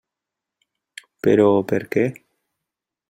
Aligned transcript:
Però, 1.27 1.47
per 1.73 1.83
què? 1.97 2.07